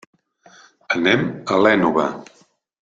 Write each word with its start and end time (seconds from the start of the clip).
Anem 0.95 1.29
a 1.57 1.61
l'Ènova. 1.67 2.11